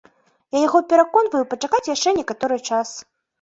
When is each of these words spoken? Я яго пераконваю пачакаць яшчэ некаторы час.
Я 0.57 0.61
яго 0.67 0.79
пераконваю 0.93 1.41
пачакаць 1.51 1.83
яшчэ 1.91 2.15
некаторы 2.21 2.59
час. 2.73 2.97